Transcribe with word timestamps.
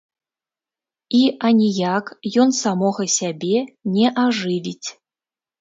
І 1.17 1.19
аніяк 1.49 2.05
ён 2.45 2.49
самога 2.63 3.07
сябе 3.19 3.59
не 3.99 4.07
ажывіць. 4.27 4.87